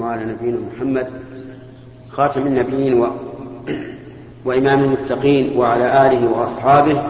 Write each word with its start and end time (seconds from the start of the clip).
وعلى 0.00 0.24
نبينا 0.24 0.58
محمد 0.74 1.06
خاتم 2.10 2.46
النبيين 2.46 3.00
و... 3.00 3.08
وإمام 4.44 4.84
المتقين 4.84 5.56
وعلى 5.56 6.06
آله 6.06 6.30
وأصحابه 6.30 7.02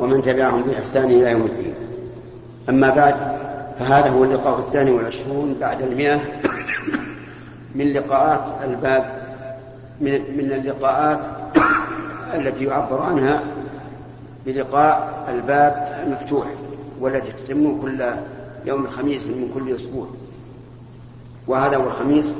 ومن 0.00 0.22
تبعهم 0.22 0.62
بإحسان 0.62 1.04
إلى 1.04 1.30
يوم 1.30 1.46
الدين. 1.46 1.74
أما 2.68 2.90
بعد 2.90 3.14
فهذا 3.78 4.08
هو 4.08 4.24
اللقاء 4.24 4.58
الثاني 4.58 4.90
والعشرون 4.90 5.56
بعد 5.60 5.82
المئة 5.82 6.20
من 7.74 7.92
لقاءات 7.92 8.44
الباب 8.64 9.22
من, 10.00 10.12
من 10.12 10.52
اللقاءات 10.52 11.20
التي 12.34 12.64
يعبر 12.64 13.02
عنها 13.02 13.42
بلقاء 14.46 15.24
الباب 15.28 16.02
المفتوح 16.06 16.46
والتي 17.00 17.32
تتم 17.44 17.80
كل 17.82 18.04
يوم 18.66 18.86
خميس 18.86 19.26
من 19.26 19.50
كل 19.54 19.74
أسبوع. 19.74 20.06
وهذا 21.50 21.76
هو 21.76 21.86
الخميس 21.86 22.32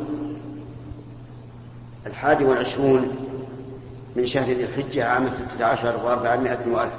الحادي 2.06 2.44
والعشرون 2.44 3.16
من 4.16 4.26
شهر 4.26 4.52
ذي 4.52 4.64
الحجة 4.64 5.04
عام 5.04 5.28
ستة 5.28 5.64
عشر 5.64 6.00
وأربعمائة 6.04 6.58
وألف. 6.70 6.92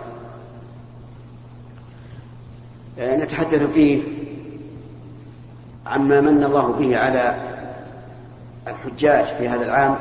نتحدث 2.98 3.63
فيه 3.63 4.03
عما 5.86 6.22
من 6.22 6.44
الله 6.44 6.72
به 6.72 6.98
على 6.98 7.36
الحجاج 8.67 9.25
في 9.25 9.50
هذا 9.50 9.66
العام 9.66 9.95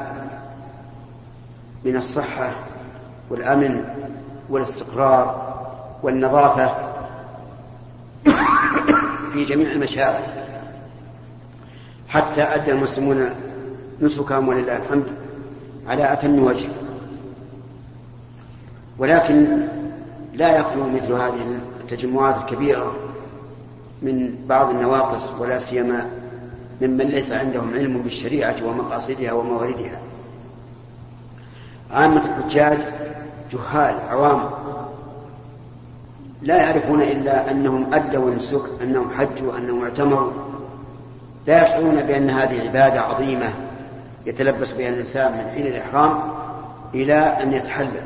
من 1.85 1.97
الصحة 1.97 2.51
والأمن 3.31 3.85
والاستقرار 4.49 5.51
والنظافة 6.03 6.75
في 9.33 9.45
جميع 9.45 9.71
المشاعر. 9.71 10.40
حتى 12.11 12.43
أدى 12.43 12.73
المسلمون 12.73 13.31
نسكهم 14.01 14.49
ولله 14.49 14.77
الحمد 14.77 15.05
على 15.89 16.13
أتم 16.13 16.45
وجه. 16.45 16.69
ولكن 18.99 19.59
لا 20.35 20.57
يخلو 20.59 20.89
مثل 20.89 21.13
هذه 21.13 21.61
التجمعات 21.81 22.37
الكبيرة 22.37 22.93
من 24.03 24.35
بعض 24.49 24.71
النواقص 24.71 25.31
ولا 25.39 25.59
سيما 25.59 26.11
ممن 26.83 27.07
ليس 27.07 27.33
عندهم 27.33 27.75
علم 27.75 27.99
بالشريعة 27.99 28.57
ومقاصدها 28.65 29.33
ومواردها. 29.33 30.01
عامة 31.91 32.23
الحجاج 32.25 32.79
جهال 33.53 33.95
عوام. 34.09 34.51
لا 36.43 36.57
يعرفون 36.57 37.03
إلا 37.03 37.51
أنهم 37.51 37.95
أدوا 37.95 38.31
النسك 38.31 38.63
أنهم 38.83 39.11
حجوا 39.11 39.59
أنهم 39.59 39.83
اعتمروا. 39.83 40.50
لا 41.47 41.63
يشعرون 41.63 41.95
بأن 41.95 42.31
هذه 42.31 42.61
عبادة 42.61 43.01
عظيمة 43.01 43.53
يتلبس 44.27 44.73
بها 44.73 44.89
الإنسان 44.89 45.33
من 45.33 45.51
حين 45.55 45.67
الإحرام 45.67 46.21
إلى 46.95 47.15
أن 47.15 47.53
يتحلل. 47.53 48.03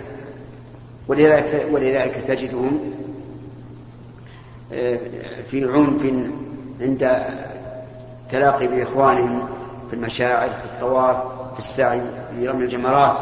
ولذلك, 1.09 1.67
ولذلك 1.73 2.25
تجدهم 2.29 2.81
في 5.51 5.65
عنف 5.65 6.03
عند 6.81 7.23
تلاقي 8.33 8.69
بإخوانهم 8.69 9.49
في 9.91 9.97
المشاعر 9.97 10.49
في 10.49 10.65
الطواف 10.65 11.17
في 11.53 11.59
السعي 11.59 12.01
في 12.37 12.49
رمي 12.49 12.65
الجمرات. 12.65 13.17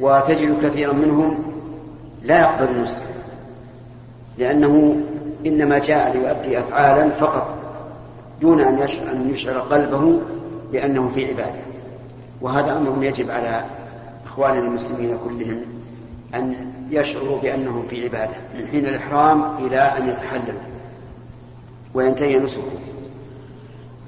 وتجد 0.00 0.66
كثيرا 0.66 0.92
منهم 0.92 1.44
لا 2.22 2.40
يقبل 2.40 2.68
النسك 2.68 3.02
لأنه 4.38 4.96
إنما 5.46 5.78
جاء 5.78 6.12
ليؤدي 6.12 6.58
أفعالا 6.58 7.10
فقط. 7.10 7.61
دون 8.42 8.60
أن 8.60 8.78
أن 9.12 9.30
يشعر 9.30 9.58
قلبه 9.58 10.20
بأنه 10.72 11.10
في 11.14 11.26
عبادة. 11.26 11.60
وهذا 12.40 12.76
أمر 12.76 13.04
يجب 13.04 13.30
على 13.30 13.64
إخواننا 14.26 14.66
المسلمين 14.66 15.18
كلهم 15.24 15.60
أن 16.34 16.72
يشعروا 16.90 17.40
بأنهم 17.40 17.86
في 17.90 18.04
عبادة 18.04 18.34
من 18.58 18.66
حين 18.66 18.86
الإحرام 18.86 19.56
إلى 19.66 19.78
أن 19.78 20.08
يتحلل 20.08 20.54
وينتهي 21.94 22.38
نسكه 22.38 22.62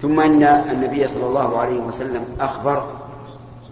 ثم 0.02 0.20
أن 0.20 0.42
النبي 0.42 1.08
صلى 1.08 1.26
الله 1.26 1.58
عليه 1.58 1.80
وسلم 1.80 2.24
أخبر 2.40 2.86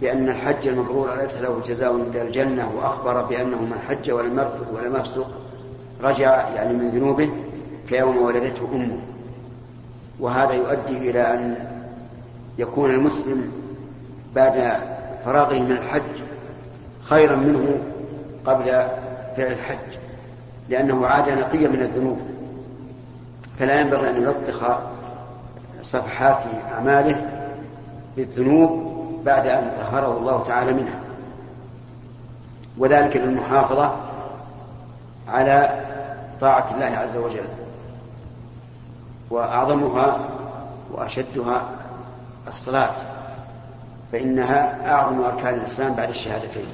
بأن 0.01 0.29
الحج 0.29 0.67
المبرور 0.67 1.15
ليس 1.15 1.37
له 1.37 1.61
جزاء 1.67 1.95
إلا 1.95 2.21
الجنة 2.21 2.71
وأخبر 2.77 3.21
بأنه 3.21 3.61
من 3.61 3.79
حج 3.87 4.11
ولم 4.11 4.39
يرفض 4.39 4.67
ولم 4.73 4.95
يفسق 4.95 5.27
رجع 6.03 6.49
يعني 6.49 6.73
من 6.73 6.89
ذنوبه 6.89 7.29
كيوم 7.89 8.17
ولدته 8.17 8.69
أمه. 8.73 8.97
وهذا 10.23 10.53
يؤدي 10.53 11.09
إلى 11.09 11.33
أن 11.33 11.55
يكون 12.57 12.89
المسلم 12.89 13.51
بعد 14.35 14.79
فراغه 15.25 15.59
من 15.59 15.71
الحج 15.71 16.21
خيرا 17.03 17.35
منه 17.35 17.77
قبل 18.45 18.65
فعل 19.37 19.51
الحج 19.51 19.97
لأنه 20.69 21.07
عاد 21.07 21.29
نقيا 21.29 21.67
من 21.67 21.81
الذنوب. 21.81 22.19
فلا 23.59 23.81
ينبغي 23.81 24.09
أن 24.09 24.21
يلطخ 24.23 24.63
صفحات 25.81 26.43
أعماله 26.71 27.29
بالذنوب 28.15 28.93
بعد 29.25 29.47
أن 29.47 29.71
طهره 29.77 30.17
الله 30.17 30.43
تعالى 30.43 30.73
منها. 30.73 30.99
وذلك 32.77 33.17
بالمحافظة 33.17 33.95
على 35.27 35.69
طاعة 36.41 36.75
الله 36.75 36.97
عز 36.97 37.17
وجل. 37.17 37.62
وأعظمها 39.33 40.29
وأشدها 40.91 41.69
الصلاة 42.47 42.93
فإنها 44.11 44.91
أعظم 44.93 45.21
أركان 45.21 45.53
الإسلام 45.53 45.93
بعد 45.93 46.09
الشهادتين 46.09 46.65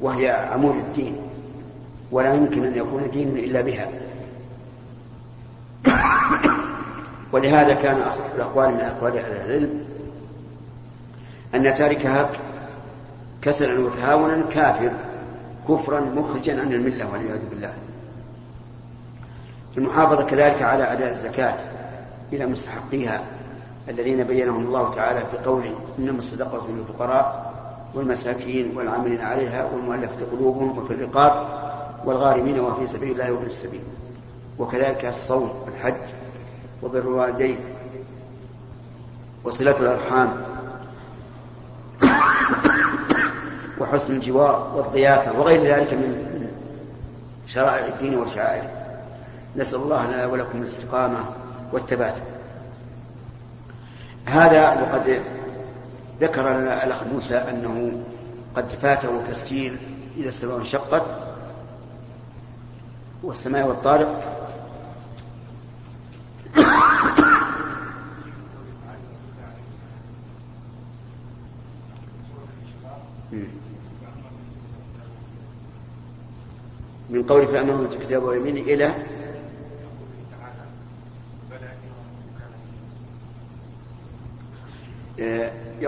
وهي 0.00 0.30
عمود 0.30 0.74
الدين 0.74 1.16
ولا 2.12 2.34
يمكن 2.34 2.64
أن 2.64 2.76
يكون 2.76 3.10
دين 3.12 3.36
إلا 3.36 3.60
بها. 3.60 3.88
ولهذا 7.32 7.74
كان 7.74 8.00
أصح 8.00 8.24
الأقوال 8.34 8.74
من 8.74 8.80
أقوال 8.80 9.18
أهل 9.18 9.32
العلم 9.32 9.84
أن 11.54 11.74
تاركها 11.74 12.30
كسلا 13.42 13.80
وتهاونا 13.80 14.42
كافر 14.50 14.90
كفرا 15.68 16.00
مخرجا 16.00 16.60
عن 16.60 16.72
الملة 16.72 17.12
والعياذ 17.12 17.40
بالله. 17.50 17.72
المحافظة 19.78 20.24
كذلك 20.24 20.62
على 20.62 20.92
أداء 20.92 21.12
الزكاة 21.12 21.54
إلى 22.32 22.46
مستحقيها 22.46 23.22
الذين 23.88 24.24
بينهم 24.24 24.66
الله 24.66 24.94
تعالى 24.94 25.20
في 25.20 25.48
قوله 25.48 25.74
إنما 25.98 26.18
الصدقة 26.18 26.66
للفقراء 26.68 27.52
والمساكين 27.94 28.76
والعاملين 28.76 29.20
عليها 29.20 29.64
والمؤلفة 29.64 30.16
قلوبهم 30.32 30.78
وفي 30.78 30.94
الرقاب 30.94 31.46
والغارمين 32.04 32.60
وفي 32.60 32.86
سبيل 32.86 33.10
الله 33.10 33.32
وابن 33.32 33.46
السبيل. 33.46 33.80
وكذلك 34.58 35.04
الصوم 35.04 35.50
والحج 35.66 35.94
وبر 36.82 36.98
الوالدين 36.98 37.58
وصلة 39.44 39.76
الأرحام 39.76 40.42
وحسن 43.80 44.14
الجوار 44.16 44.72
والضيافة 44.76 45.40
وغير 45.40 45.62
ذلك 45.62 45.92
من 45.92 46.46
شرائع 47.46 47.86
الدين 47.86 48.18
وشعائره. 48.18 48.79
نسأل 49.56 49.78
الله 49.78 50.06
لنا 50.06 50.26
ولكم 50.26 50.62
الاستقامة 50.62 51.24
والثبات. 51.72 52.14
هذا 54.26 54.82
وقد 54.82 55.22
ذكر 56.20 56.58
لنا 56.58 56.84
الأخ 56.84 57.02
موسى 57.02 57.36
أنه 57.36 58.04
قد 58.56 58.68
فاته 58.82 59.22
تسجيل 59.32 59.76
إذا 60.16 60.28
السماء 60.28 60.58
انشقت 60.58 61.02
والسماء 63.22 63.66
والطارق. 63.66 64.36
من 77.10 77.22
قول 77.22 77.46
فأمامه 77.46 77.86
الكتاب 77.92 78.22
ويمينه 78.22 78.60
إلى 78.60 78.94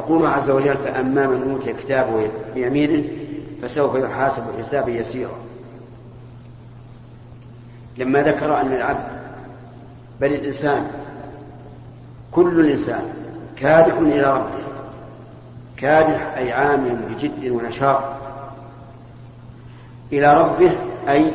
يقول 0.02 0.26
عز 0.26 0.50
وجل 0.50 0.76
فأما 0.76 1.26
من 1.26 1.50
أوتي 1.50 1.72
كتابه 1.72 2.28
بيمينه 2.54 3.04
فسوف 3.62 3.94
يحاسب 3.94 4.42
حسابا 4.58 4.90
يسيرا. 4.90 5.34
لما 7.98 8.22
ذكر 8.22 8.60
أن 8.60 8.72
العبد 8.72 9.04
بل 10.20 10.32
الإنسان 10.32 10.90
كل 12.32 12.60
الإنسان 12.60 13.02
كادح 13.56 13.94
إلى 13.94 14.32
ربه 14.32 14.62
كادح 15.76 16.36
أي 16.36 16.52
عامل 16.52 16.96
بجد 16.96 17.50
ونشاط 17.50 18.02
إلى 20.12 20.34
ربه 20.40 20.72
أي 21.08 21.32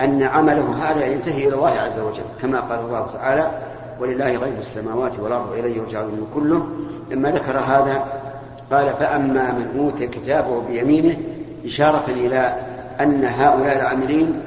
أن 0.00 0.22
عمله 0.22 0.90
هذا 0.90 1.06
ينتهي 1.06 1.48
إلى 1.48 1.54
الله 1.54 1.70
عز 1.70 1.98
وجل 1.98 2.22
كما 2.42 2.60
قال 2.60 2.78
الله 2.78 3.10
تعالى 3.12 3.50
ولله 4.00 4.36
غيب 4.36 4.58
السماوات 4.58 5.12
والأرض 5.20 5.50
وإليه 5.50 5.76
يرجع 5.76 6.00
الأمر 6.00 6.26
كله. 6.34 6.66
لما 7.10 7.30
ذكر 7.30 7.58
هذا 7.58 8.04
قال 8.70 8.88
فأما 9.00 9.52
من 9.52 9.78
أوتي 9.78 10.06
كتابه 10.06 10.62
بيمينه 10.68 11.16
إشارة 11.64 12.04
إلى 12.08 12.54
أن 13.00 13.24
هؤلاء 13.24 13.76
العاملين 13.76 14.40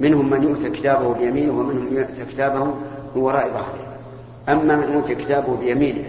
منهم 0.00 0.30
من 0.30 0.42
يؤتى 0.42 0.70
كتابه 0.70 1.14
بيمينه 1.14 1.52
ومنهم 1.52 1.84
من 1.90 1.96
يؤتى 1.96 2.32
كتابه 2.32 2.64
من 2.64 3.22
وراء 3.22 3.48
ظهره. 3.48 3.86
أما 4.48 4.76
من 4.76 4.94
أوتي 4.94 5.14
كتابه 5.14 5.56
بيمينه 5.56 6.04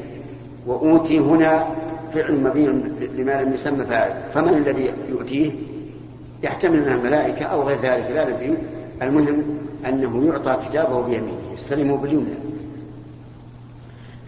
وأوتي 0.68 1.20
هنا 1.20 1.68
فعل 2.14 2.36
مبين 2.44 2.96
لما 3.18 3.44
لم 3.44 3.54
يسمى 3.54 3.86
فاعل 3.86 4.12
فمن 4.34 4.54
الذي 4.54 4.92
يؤتيه؟ 5.10 5.52
يحتمل 6.44 6.80
من 6.80 6.92
الملائكة 6.92 7.46
أو 7.46 7.62
غير 7.62 7.78
ذلك 7.82 8.12
لا 8.16 8.30
ندري. 8.30 8.58
المهم 9.02 9.44
أنه 9.88 10.26
يعطى 10.26 10.58
كتابه 10.70 11.02
بيمينه 11.02 11.38
يستلمه 11.54 11.98
باليمنى. 11.98 12.36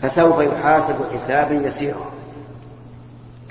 فسوف 0.02 0.40
يحاسب 0.40 0.96
حسابا 1.14 1.56
يسيرا. 1.68 2.12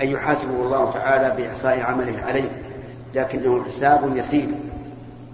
أي 0.01 0.11
يحاسبه 0.11 0.63
الله 0.63 0.91
تعالى 0.91 1.43
بإحصاء 1.43 1.81
عمله 1.81 2.21
عليه 2.27 2.49
لكنه 3.15 3.63
حساب 3.63 4.17
يسير 4.17 4.47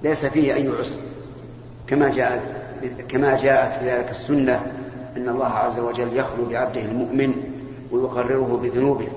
ليس 0.04 0.26
فيه 0.26 0.54
أي 0.54 0.70
عسر. 0.80 0.96
كما 1.88 2.10
جاءت 2.10 2.42
كما 3.10 3.38
جاءت 3.38 3.84
بذلك 3.84 4.12
السنة 4.12 4.62
أن 5.18 5.30
الله 5.30 5.48
عز 5.48 5.80
وجل 5.80 6.18
يخلو 6.18 6.46
بعبده 6.46 6.82
المؤمن 6.82 7.34
ويقرره 7.92 8.60
بذنوبه 8.64 9.08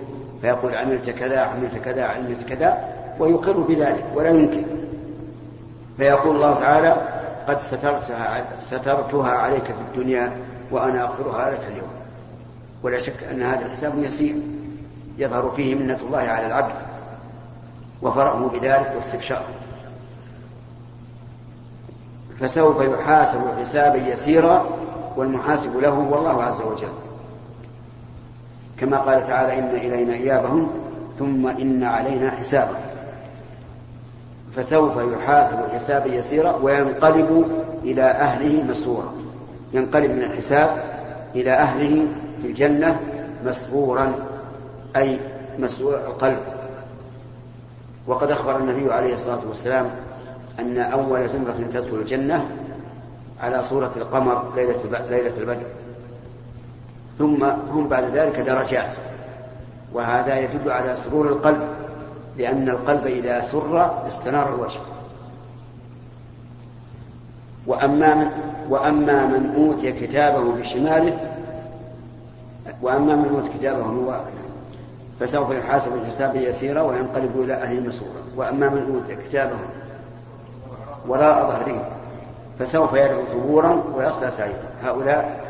فيقول 0.42 0.74
عملت 0.74 1.10
كذا 1.10 1.40
عملت 1.40 1.78
كذا 1.84 2.04
عملت 2.04 2.48
كذا 2.48 2.78
ويقر 3.18 3.52
بذلك 3.52 4.04
ولا 4.14 4.28
ينكر 4.28 4.62
فيقول 5.96 6.36
الله 6.36 6.54
تعالى 6.54 6.96
قد 7.48 7.60
سترتها 7.60 8.44
سترتها 8.60 9.30
عليك 9.30 9.64
في 9.64 9.72
الدنيا 9.92 10.32
وأنا 10.70 11.02
أغفرها 11.02 11.50
لك 11.50 11.60
اليوم. 11.68 11.90
ولا 12.82 13.00
شك 13.00 13.24
أن 13.30 13.42
هذا 13.42 13.68
حساب 13.68 13.98
يسير. 13.98 14.34
يظهر 15.18 15.52
فيه 15.56 15.74
منة 15.74 15.98
الله 16.06 16.18
على 16.18 16.46
العبد 16.46 16.74
وفرحه 18.02 18.46
بذلك 18.46 18.92
واستبشاره. 18.96 19.48
فسوف 22.40 22.80
يحاسب 22.80 23.40
حسابا 23.60 23.96
يسيرا 23.96 24.66
والمحاسب 25.16 25.76
له 25.76 25.88
هو 25.88 26.18
الله 26.18 26.42
عز 26.42 26.60
وجل. 26.60 26.92
كما 28.80 28.98
قال 28.98 29.26
تعالى 29.26 29.58
إن 29.58 29.70
إلينا 29.76 30.14
إيابهم 30.14 30.70
ثم 31.18 31.46
إن 31.46 31.84
علينا 31.84 32.30
حسابهم. 32.30 32.82
فسوف 34.56 34.92
يحاسب 34.96 35.58
حسابا 35.74 36.14
يسيرا 36.14 36.56
وينقلب 36.56 37.46
إلى 37.82 38.02
أهله 38.02 38.62
مسرورا. 38.62 39.12
ينقلب 39.72 40.10
من 40.10 40.22
الحساب 40.22 40.84
إلى 41.34 41.52
أهله 41.52 42.06
في 42.42 42.48
الجنة 42.48 43.00
مسرورا 43.44 44.14
أي 44.96 45.18
مسرور 45.58 45.94
القلب. 45.94 46.38
وقد 48.06 48.30
أخبر 48.30 48.56
النبي 48.56 48.92
عليه 48.92 49.14
الصلاة 49.14 49.40
والسلام 49.48 49.90
أن 50.58 50.78
أول 50.78 51.28
زمرة 51.28 51.68
تدخل 51.72 51.96
الجنة 51.96 52.48
على 53.40 53.62
صورة 53.62 53.92
القمر 53.96 54.52
ليلة 54.56 55.06
ليلة 55.10 55.36
البدر. 55.38 55.66
ثم 57.18 57.44
هم 57.44 57.88
بعد 57.88 58.04
ذلك 58.14 58.40
درجات 58.40 58.90
وهذا 59.92 60.38
يدل 60.38 60.70
على 60.70 60.96
سرور 60.96 61.28
القلب 61.28 61.68
لأن 62.36 62.68
القلب 62.68 63.06
إذا 63.06 63.40
سر 63.40 64.06
استنار 64.08 64.54
الوجه. 64.54 64.80
وأما 67.68 68.14
من 68.14 68.30
وأما 68.70 69.26
من 69.26 69.54
أوتي 69.56 69.92
كتابه 69.92 70.52
بشماله 70.52 71.18
وأما 72.82 73.16
من 73.16 73.28
أوتي 73.34 73.58
كتابه 73.58 73.86
من 73.86 74.20
فسوف 75.20 75.50
يحاسب 75.50 75.94
الحساب 75.94 76.36
يسيرا 76.36 76.82
وينقلب 76.82 77.30
إلى 77.36 77.54
أهله 77.54 77.88
مسرورا. 77.88 78.22
وأما 78.36 78.68
من 78.68 78.94
أوتي 78.94 79.22
كتابه 79.28 79.56
وراء 81.08 81.46
ظهره 81.46 81.90
فسوف 82.58 82.92
يدعو 82.92 83.22
ثبورا 83.32 83.82
ويصلى 83.94 84.30
سعيرا. 84.30 84.68
هؤلاء 84.84 85.44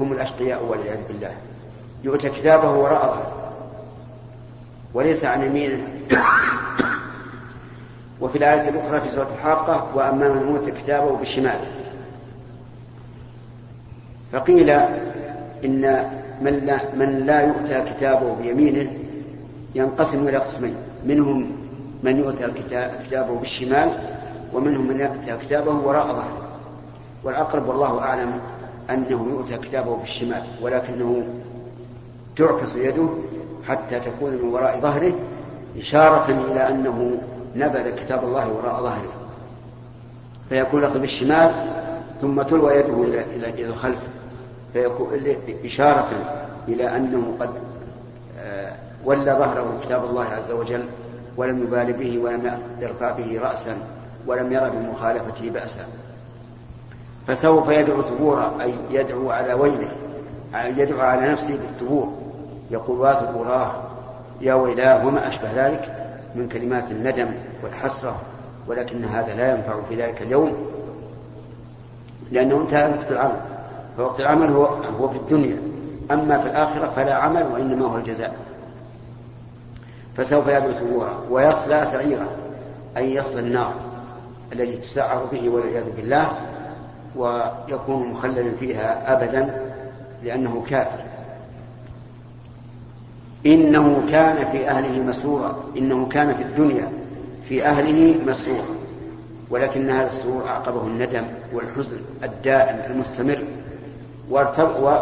هم 0.00 0.12
الأشقياء 0.12 0.64
والعياذ 0.64 0.98
بالله. 1.08 1.32
يؤتى 2.04 2.28
كتابه 2.28 2.70
وراء 2.70 3.06
ظهره 3.06 3.32
وليس 4.94 5.24
عن 5.24 5.42
يمينه. 5.42 5.78
وفي 8.20 8.38
الآية 8.38 8.68
الأخرى 8.68 9.00
في 9.00 9.10
سورة 9.10 9.28
الحاقة 9.38 9.86
وأما 9.94 10.28
من 10.28 10.56
أوتي 10.56 10.70
كتابه 10.70 11.16
بالشمال 11.16 11.58
فقيل 14.32 14.70
إن 15.64 16.10
من 16.42 16.52
لا, 16.66 16.80
من 16.96 17.26
لا 17.26 17.40
يؤتى 17.40 17.92
كتابه 17.92 18.34
بيمينه 18.34 18.90
ينقسم 19.74 20.28
إلى 20.28 20.36
قسمين. 20.36 20.74
منهم 21.06 21.50
من 22.02 22.18
يؤتى 22.18 22.46
كتابه 23.06 23.38
بالشمال 23.38 23.92
ومنهم 24.52 24.86
من 24.88 25.00
يؤتى 25.00 25.36
كتابه 25.46 25.72
وراء 25.72 26.06
ظهره. 26.06 26.48
والأقرب 27.24 27.68
والله 27.68 28.00
أعلم 28.00 28.32
أنه 28.90 29.26
يؤتى 29.30 29.56
كتابه 29.68 29.96
بالشمال 29.96 30.42
ولكنه 30.62 31.26
تعكس 32.36 32.76
يده 32.76 33.08
حتى 33.68 34.00
تكون 34.00 34.32
من 34.32 34.48
وراء 34.48 34.80
ظهره 34.80 35.12
إشارة 35.78 36.46
إلى 36.52 36.68
أنه 36.68 37.18
نبذ 37.58 37.96
كتاب 37.96 38.24
الله 38.24 38.52
وراء 38.52 38.82
ظهره. 38.82 39.12
فيكون 40.48 40.80
لك 40.80 40.96
بالشمال 40.96 41.52
ثم 42.20 42.42
تلوى 42.42 42.74
يده 42.74 43.02
إلى 43.02 43.20
إلى 43.36 43.48
إلى 43.50 43.66
الخلف. 43.66 43.98
فيكون 44.72 45.08
إشارة 45.64 46.08
إلى 46.68 46.96
أنه 46.96 47.36
قد 47.40 47.50
آه، 48.38 48.72
ولى 49.04 49.32
ظهره 49.32 49.78
كتاب 49.84 50.04
الله 50.04 50.24
عز 50.24 50.50
وجل 50.50 50.84
ولم 51.36 51.62
يبال 51.62 51.92
به 51.92 52.18
ولم 52.18 52.58
يرفع 52.80 53.10
به 53.10 53.40
رأسا 53.40 53.76
ولم 54.26 54.52
يرى 54.52 54.70
بمخالفته 54.70 55.50
بأسا. 55.50 55.86
فسوف 57.26 57.68
يدعو 57.68 58.02
ثبورا 58.02 58.52
أي 58.60 58.74
يدعو 58.90 59.30
على 59.30 59.52
ويله 59.52 59.88
يدعو 60.54 61.00
على 61.00 61.28
نفسه 61.28 61.58
بالثبور. 61.58 62.12
يقول 62.70 63.00
واثبوراه 63.00 63.72
يا 64.40 64.54
ويلاه 64.54 65.06
وما 65.06 65.28
أشبه 65.28 65.66
ذلك؟ 65.66 65.95
من 66.36 66.48
كلمات 66.48 66.90
الندم 66.90 67.28
والحسرة 67.62 68.16
ولكن 68.68 69.04
هذا 69.04 69.34
لا 69.34 69.50
ينفع 69.50 69.80
في 69.88 69.96
ذلك 69.96 70.22
اليوم 70.22 70.52
لأنه 72.32 72.56
انتهى 72.56 72.90
وقت 72.90 73.10
العمل. 73.10 73.40
فوقت 73.96 74.20
العمل 74.20 74.50
هو 74.50 74.64
هو 74.64 75.08
في 75.08 75.16
الدنيا. 75.16 75.56
أما 76.10 76.38
في 76.38 76.46
الآخرة 76.46 76.88
فلا 76.96 77.14
عمل 77.14 77.46
وإنما 77.52 77.86
هو 77.86 77.96
الجزاء. 77.96 78.34
فسوف 80.16 80.48
يدعو 80.48 80.72
ثبورا 80.72 81.18
ويصلى 81.30 81.84
سعيرا 81.84 82.26
أي 82.96 83.14
يصلى 83.14 83.40
النار 83.40 83.74
التي 84.52 84.76
تسعر 84.76 85.24
به 85.32 85.48
والعياذ 85.48 85.84
بالله 85.96 86.32
ويكون 87.16 88.10
مخلدا 88.10 88.52
فيها 88.60 89.12
أبدا 89.12 89.60
لأنه 90.22 90.64
كافر. 90.68 91.15
إنه 93.46 94.02
كان 94.10 94.50
في 94.52 94.68
أهله 94.68 95.02
مسرورا. 95.02 95.56
إنه 95.76 96.08
كان 96.08 96.34
في 96.34 96.42
الدنيا 96.42 96.88
في 97.48 97.66
أهله 97.66 98.14
مسرورا. 98.26 98.66
ولكن 99.50 99.90
هذا 99.90 100.06
السرور 100.06 100.42
أعقبه 100.48 100.82
الندم 100.82 101.24
والحزن 101.52 101.96
الدائم 102.24 102.78
المستمر. 102.90 103.38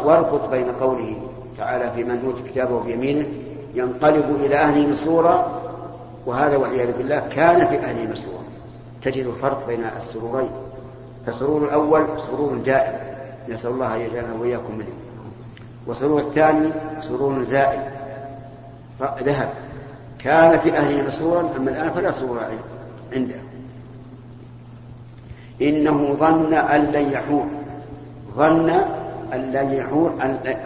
واربط 0.05 0.51
بين 0.51 0.67
قوله 0.81 1.23
تعالى 1.59 1.91
في 1.97 2.05
من 2.05 2.25
أوتي 2.27 2.43
كتابه 2.53 2.81
بيمينه 2.81 3.27
ينقلب 3.75 4.37
إلى 4.45 4.57
أهله 4.57 4.87
مسرورا. 4.87 5.63
وهذا 6.27 6.57
والعياذ 6.57 6.99
بالله 6.99 7.29
كان 7.37 7.67
في 7.67 7.79
أهله 7.79 8.11
مسرورا. 8.13 8.45
تجد 9.03 9.27
الفرق 9.27 9.67
بين 9.67 9.85
السرورين. 9.97 10.51
فسرور 11.27 11.65
الأول 11.65 12.07
سرور 12.31 12.55
دائم. 12.55 12.95
نسأل 13.49 13.71
الله 13.71 13.97
أن 13.97 14.01
يجعلنا 14.01 14.35
وإياكم 14.41 14.75
منه. 14.79 14.95
وسرور 15.87 16.21
الثاني 16.21 16.71
سرور 17.03 17.45
زائل. 17.45 17.81
ذهب. 19.01 19.49
كان 20.19 20.59
في 20.59 20.79
أهله 20.79 21.03
مسرورا 21.03 21.41
أما 21.57 21.71
الآن 21.71 21.91
فلا 21.91 22.11
سرور 22.11 22.41
عنده. 23.13 23.35
إنه 25.63 26.15
ظن 26.15 26.55
أن 26.55 26.81
لن 26.81 27.13
يحور. 27.13 27.47
ظن 28.37 28.71
أن 29.33 29.53
لن 29.53 29.73
يحور 29.73 30.15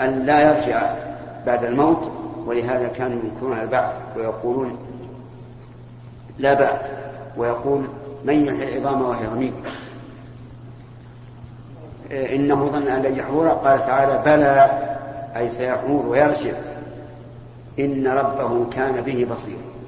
أن 0.00 0.22
لا 0.26 0.40
يرجع 0.40 0.94
بعد 1.46 1.64
الموت. 1.64 2.10
ولهذا 2.46 2.88
كانوا 2.88 3.18
ينكرون 3.24 3.58
البعث 3.58 3.92
ويقولون 4.16 4.78
لا 6.38 6.54
بعث 6.54 6.80
ويقول 7.36 7.84
من 8.24 8.46
يحيي 8.46 8.78
العظام 8.78 9.02
وهي 9.02 9.26
رميم. 9.26 9.54
إنه 12.10 12.66
ظن 12.66 12.88
أن 12.88 13.02
لن 13.02 13.18
يحور. 13.18 13.48
قال 13.48 13.78
تعالى 13.78 14.22
بلى 14.24 14.70
أي 15.36 15.50
سيحور 15.50 16.06
ويرجع. 16.06 16.52
إن 17.78 18.06
ربه 18.06 18.70
كان 18.70 19.00
به 19.00 19.26
بصيرا 19.34 19.78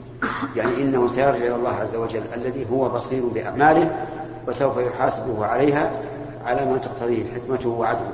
يعني 0.56 0.74
إنه 0.74 1.08
سيرجع 1.08 1.46
إلى 1.46 1.54
الله 1.54 1.70
عز 1.70 1.94
وجل 1.94 2.22
الذي 2.34 2.66
هو 2.70 2.88
بصير 2.88 3.26
بأعماله 3.26 4.06
وسوف 4.48 4.76
يحاسبه 4.76 5.46
عليها 5.46 5.90
على 6.44 6.64
ما 6.64 6.78
تقتضيه 6.78 7.24
حكمته 7.34 7.68
وعدله. 7.68 8.12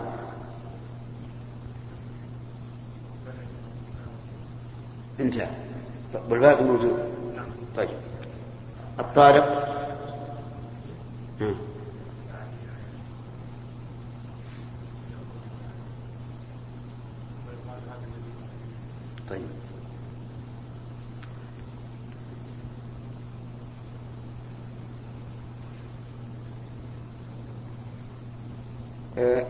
انتهى. 5.21 5.49
والباقي 6.31 6.65
موجود. 6.65 6.99
طيب. 7.77 7.89
الطارق. 8.99 9.67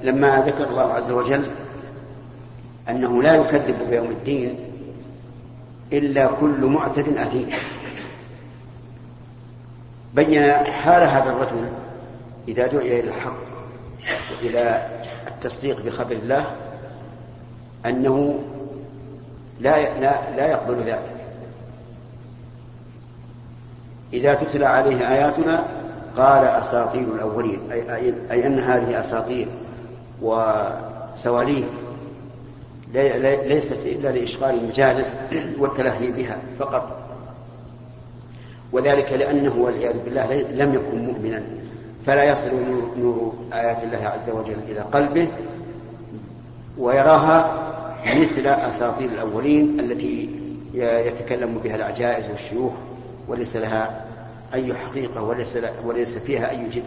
لما 0.07 0.41
ذكر 0.41 0.69
الله 0.69 0.93
عز 0.93 1.11
وجل 1.11 1.51
أنه 2.89 3.23
لا 3.23 3.35
يكذب 3.35 3.77
بيوم 3.91 4.11
الدين 4.11 4.59
إلا 5.93 6.27
كل 6.27 6.65
معتد 6.65 7.17
أثيم. 7.19 7.51
بين 10.15 10.53
حال 10.53 11.03
هذا 11.03 11.31
الرجل 11.31 11.69
إذا 12.49 12.67
دعي 12.67 13.01
إلى 13.01 13.09
الحق 13.09 13.37
وإلى 14.33 14.89
التصديق 15.27 15.83
بخبر 15.87 16.13
الله 16.13 16.47
أنه 17.87 18.39
لا 19.61 20.01
لا 20.01 20.37
لا 20.37 20.47
يقبل 20.47 20.77
ذلك. 20.77 21.11
إذا 24.13 24.35
تتلى 24.35 24.67
عليه 24.67 25.13
آياتنا 25.13 25.65
قال 26.17 26.45
أساطير 26.45 27.15
الأولين 27.15 27.61
أي, 27.73 28.15
أي, 28.31 28.47
أن 28.47 28.59
هذه 28.59 29.01
أساطير. 29.01 29.49
وسواليف. 30.23 31.65
ليست 33.45 33.79
إلا 33.87 34.09
لإشغال 34.09 34.59
المجالس 34.59 35.17
والتلهي 35.59 36.11
بها 36.11 36.39
فقط. 36.59 36.97
وذلك 38.73 39.13
لأنه 39.13 39.55
والعياذ 39.59 39.99
بالله 40.05 40.35
لم 40.51 40.75
يكن 40.75 41.07
مؤمنا. 41.07 41.43
فلا 42.07 42.25
يصل 42.25 42.51
نور 42.99 43.35
آيات 43.53 43.83
الله 43.83 44.07
عز 44.07 44.31
وجل 44.31 44.59
إلى 44.69 44.81
قلبه 44.81 45.29
ويراها 46.79 47.63
مثل 48.07 48.47
أساطير 48.47 49.09
الأولين 49.09 49.81
التي 49.81 50.31
يتكلم 50.75 51.59
بها 51.65 51.77
العجائز 51.77 52.25
والشيوخ 52.31 52.73
وليس 53.29 53.57
لها 53.57 54.05
أي 54.55 54.75
حقيقة 54.75 55.23
وليس, 55.23 55.59
وليس 55.85 56.19
فيها 56.19 56.51
أي 56.51 56.69
جد. 56.69 56.83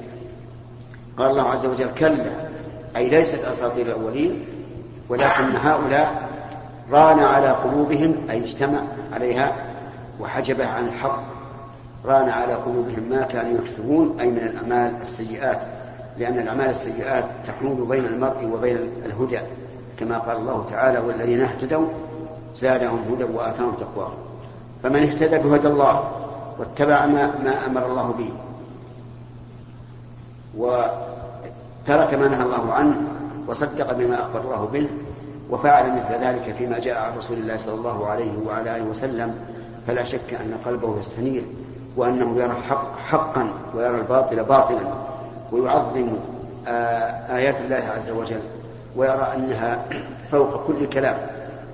قال 1.17 1.31
الله 1.31 1.50
عز 1.50 1.65
وجل 1.65 1.91
كلا. 2.00 2.31
أي 2.96 3.10
ليست 3.10 3.46
أساطير 3.46 3.86
الأولين 3.86 4.46
ولكن 5.10 5.55
هؤلاء 5.55 6.29
ران 6.91 7.19
على 7.19 7.48
قلوبهم 7.48 8.15
أي 8.29 8.43
اجتمع 8.43 8.79
عليها 9.13 9.55
وحجبه 10.19 10.67
عن 10.67 10.88
الحق 10.88 11.24
ران 12.05 12.29
على 12.29 12.53
قلوبهم 12.53 13.03
ما 13.10 13.22
كانوا 13.22 13.60
يكسبون 13.60 14.17
أي 14.19 14.27
من 14.27 14.38
الأعمال 14.38 15.01
السيئات 15.01 15.60
لأن 16.17 16.39
الأعمال 16.39 16.69
السيئات 16.69 17.25
تحول 17.48 17.86
بين 17.89 18.05
المرء 18.05 18.46
وبين 18.53 18.77
الهدى 19.05 19.39
كما 20.00 20.17
قال 20.17 20.38
الله 20.38 20.65
تعالى 20.69 21.00
والذين 21.00 21.41
اهتدوا 21.41 21.88
زادهم 22.55 23.00
هدى 23.12 23.24
وآتاهم 23.24 23.72
تقواهم 23.72 24.17
فمن 24.84 25.03
اهتدى 25.03 25.38
بهدى 25.38 25.67
الله 25.67 26.03
واتبع 26.60 27.05
ما, 27.05 27.34
ما 27.43 27.65
أمر 27.65 27.86
الله 27.86 28.13
به 28.17 28.31
وترك 31.83 32.13
ما 32.13 32.27
نهى 32.27 32.43
الله 32.43 32.74
عنه 32.74 32.95
وصدق 33.48 33.93
بما 33.93 34.21
أخبر 34.21 34.41
الله 34.41 34.69
به 34.74 34.88
وفعل 35.50 35.91
مثل 35.91 36.25
ذلك 36.25 36.55
فيما 36.57 36.79
جاء 36.79 36.98
عن 36.98 37.17
رسول 37.17 37.38
الله 37.38 37.57
صلى 37.57 37.74
الله 37.74 38.07
عليه 38.07 38.31
وعلى 38.48 38.75
آله 38.75 38.86
وسلم. 38.86 39.36
فلا 39.88 40.03
شك 40.03 40.33
أن 40.33 40.53
قلبه 40.65 41.00
يستنير 41.00 41.43
وأنه 41.98 42.36
يرى 42.36 42.51
الحق 42.51 42.98
حقا 42.98 43.50
ويرى 43.75 43.98
الباطل 43.98 44.43
باطلا 44.43 44.81
ويعظم 45.51 46.07
آه، 46.67 47.36
آيات 47.36 47.62
الله 47.62 47.89
عز 47.95 48.09
وجل 48.09 48.41
ويرى 48.95 49.33
أنها 49.36 49.86
فوق 50.31 50.67
كل 50.67 50.86
كلام 50.86 51.17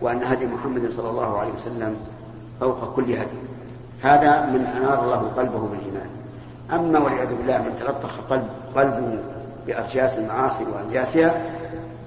وأن 0.02 0.24
هدي 0.24 0.46
محمد 0.46 0.92
صلى 0.92 1.10
الله 1.10 1.40
عليه 1.40 1.52
وسلم 1.54 1.96
فوق 2.60 2.96
كل 2.96 3.04
هدي. 3.04 3.38
هذا 4.04 4.46
من 4.46 4.66
أنار 4.66 5.04
الله 5.04 5.32
قلبه 5.38 5.60
بالإيمان. 5.60 6.10
أما 6.74 7.00
والعياذ 7.00 7.36
بالله 7.36 7.58
من 7.58 7.78
تلطخ 7.80 8.12
قلب 8.30 8.48
قلبه 8.76 9.20
بأرجاس 9.68 10.18
المعاصي 10.18 10.64
وأنجاسها 10.64 11.34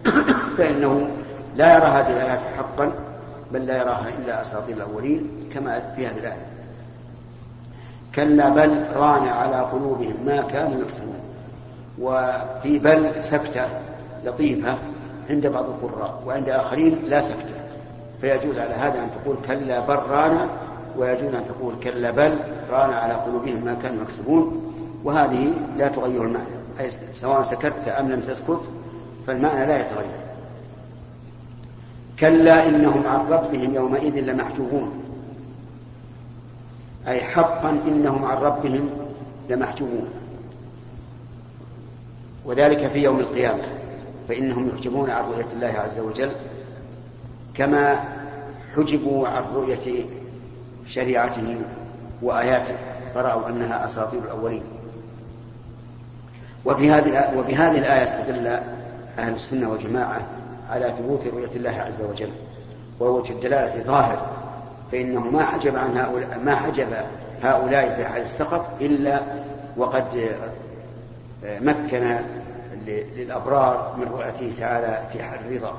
فإنه 0.59 1.09
لا 1.57 1.75
يرى 1.75 1.87
هذه 1.87 2.11
الآيات 2.13 2.41
حقا 2.57 2.93
بل 3.53 3.67
لا 3.67 3.77
يراها 3.77 4.07
إلا 4.19 4.41
أساطير 4.43 4.77
الأولين 4.77 5.29
كما 5.55 5.95
في 5.97 6.07
هذه 6.07 6.19
الآية. 6.19 6.47
كلا 8.15 8.49
بل 8.49 8.85
ران 8.97 9.29
على 9.29 9.61
قلوبهم 9.61 10.15
ما 10.27 10.43
كانوا 10.43 10.81
يكسبون. 10.83 11.21
وفي 12.01 12.79
بل 12.79 13.25
سكتة 13.25 13.67
لطيفة 14.25 14.75
عند 15.31 15.47
بعض 15.47 15.65
القراء 15.65 16.23
وعند 16.27 16.49
آخرين 16.49 16.99
لا 17.05 17.21
سكتة. 17.21 17.59
فيجوز 18.21 18.59
على 18.59 18.75
هذا 18.75 18.99
أن 18.99 19.09
تقول 19.23 19.37
كلا 19.47 19.81
بل 19.81 19.99
ران 20.11 20.49
ويجوز 20.97 21.35
أن 21.35 21.45
تقول 21.49 21.75
كلا 21.85 22.11
بل 22.11 22.39
ران 22.71 22.91
على 22.91 23.13
قلوبهم 23.13 23.65
ما 23.65 23.77
كانوا 23.83 24.03
يكسبون. 24.03 24.75
وهذه 25.05 25.53
لا 25.77 25.89
تغير 25.89 26.23
المعنى. 26.23 26.58
أي 26.81 26.91
سواء 27.13 27.43
سكت 27.43 27.89
أم 27.89 28.11
لم 28.11 28.21
تسكت 28.21 28.61
فالمعنى 29.27 29.67
لا 29.67 29.81
يتغير. 29.81 30.21
كلا 32.21 32.67
إنهم 32.67 33.07
عن 33.07 33.27
ربهم 33.27 33.75
يومئذ 33.75 34.15
لمحجوبون. 34.15 35.05
أي 37.09 37.21
حقا 37.21 37.71
إنهم 37.71 38.25
عن 38.25 38.37
ربهم 38.37 38.91
لمحجوبون. 39.51 40.09
وذلك 42.45 42.87
في 42.87 42.99
يوم 42.99 43.21
القيامة 43.21 43.63
فإنهم 44.29 44.69
يحجبون 44.69 45.11
عن 45.11 45.25
رؤية 45.25 45.47
الله 45.53 45.67
عز 45.79 45.99
وجل 45.99 46.33
كما 47.55 48.05
حجبوا 48.77 49.29
عن 49.29 49.43
رؤية 49.55 50.05
شريعته 50.87 51.57
وآياته 52.23 52.75
فرأوا 53.15 53.49
أنها 53.49 53.87
أساطير 53.87 54.21
الأولين. 54.25 54.63
وفي 56.69 56.91
هذه 56.91 57.39
وبهذه 57.39 57.79
الآية 57.79 58.05
استدل 58.05 58.47
أهل 59.19 59.35
السنة 59.35 59.71
والجماعة 59.71 60.21
على 60.71 60.95
ثبوت 60.99 61.27
رؤية 61.27 61.57
الله 61.57 61.81
عز 61.87 62.03
وجل 62.03 62.31
ووجه 63.01 63.33
الدلالة 63.33 63.83
ظاهر 63.83 64.27
فإنه 64.93 65.21
ما 65.21 65.45
حجب 65.45 65.77
عن 65.77 65.97
هؤلاء 65.97 66.41
ما 66.45 66.57
حجب 66.57 66.87
هؤلاء 67.43 67.97
في 67.97 68.05
حال 68.05 68.23
السخط 68.23 68.65
إلا 68.81 69.21
وقد 69.77 70.05
مكن 71.45 72.17
للأبرار 72.87 73.95
من 73.99 74.13
رؤيته 74.13 74.59
تعالى 74.59 75.03
في 75.13 75.23
حال 75.23 75.39
الرضا. 75.49 75.75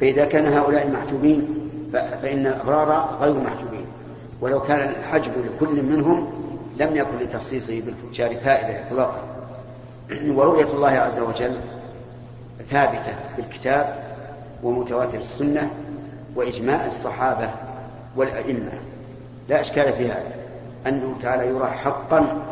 فإذا 0.00 0.24
كان 0.24 0.52
هؤلاء 0.52 0.90
محجوبين 0.90 1.70
فإن 1.92 2.46
الأبرار 2.46 3.18
غير 3.20 3.34
محجوبين 3.34 3.86
ولو 4.40 4.60
كان 4.60 4.88
الحجب 4.88 5.32
لكل 5.44 5.82
منهم 5.82 6.35
لم 6.76 6.96
يكن 6.96 7.16
لتخصيصه 7.18 7.80
بالفجار 7.80 8.36
فائدة 8.36 8.86
إطلاقا. 8.86 9.22
ورؤية 10.26 10.72
الله 10.72 10.90
عز 10.90 11.18
وجل 11.18 11.56
ثابتة 12.70 13.14
بالكتاب 13.36 14.04
ومتواتر 14.62 15.18
السنة 15.18 15.70
وإجماع 16.34 16.86
الصحابة 16.86 17.50
والأئمة. 18.16 18.72
لا 19.48 19.60
إشكال 19.60 19.92
في 19.92 20.08
هذا. 20.08 20.34
أنه 20.86 21.16
تعالى 21.22 21.46
يرى 21.46 21.66
حقا 21.66 22.42